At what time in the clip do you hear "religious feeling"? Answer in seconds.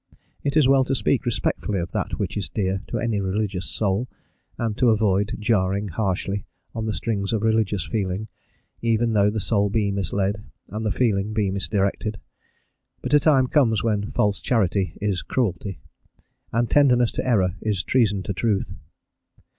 7.43-8.27